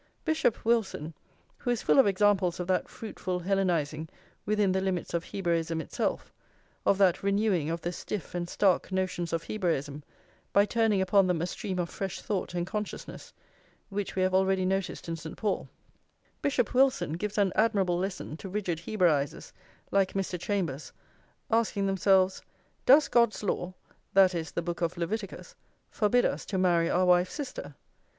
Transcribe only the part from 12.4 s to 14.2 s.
and consciousness, which